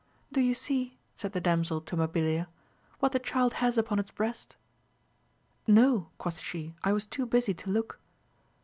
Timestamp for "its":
3.99-4.09